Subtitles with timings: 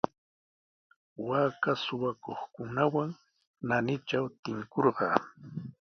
[1.27, 3.09] Waaka suqakuqkunawan
[3.67, 5.17] naanitraw tinkurqaa.